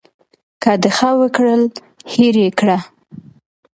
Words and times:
که 0.63 0.71
د 0.83 0.85
ښه 0.97 1.09
وکړل 1.21 1.61
هېر 2.13 2.35
یې 2.43 2.49
کړه. 2.59 2.77